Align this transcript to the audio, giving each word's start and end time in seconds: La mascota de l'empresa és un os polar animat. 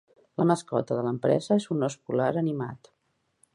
La 0.41 0.45
mascota 0.51 0.97
de 0.99 1.03
l'empresa 1.09 1.59
és 1.63 1.69
un 1.77 1.89
os 1.89 1.99
polar 2.09 2.33
animat. 2.43 2.93